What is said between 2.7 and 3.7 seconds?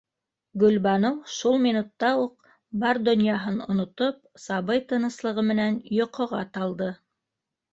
бар донъяһын